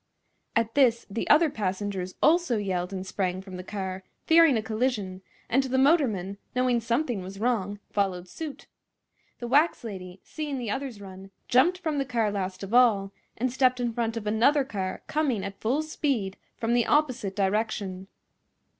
[0.55, 5.21] At this the other passengers also yelled and sprang from the car, fearing a collision;
[5.47, 8.65] and the motorman, knowing something was wrong, followed suit.
[9.37, 13.53] The wax lady, seeing the others run, jumped from the car last of all, and
[13.53, 18.07] stepped in front of another car coming at full speed from the opposite direction.